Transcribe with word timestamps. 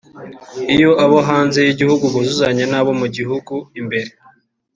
iyo 0.73 0.91
abo 1.03 1.17
hanze 1.29 1.59
y’igihugu 1.65 2.03
buzuzanya 2.13 2.65
n’abo 2.71 2.91
mu 2.99 3.07
gihugu 3.15 3.53
imbere 3.79 4.09